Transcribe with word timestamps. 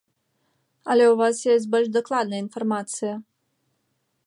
Але 0.93 1.05
ў 1.09 1.15
вас 1.21 1.35
гэта 1.49 1.69
больш 1.75 1.87
дакладная 1.99 2.41
інфармацыя. 2.47 3.13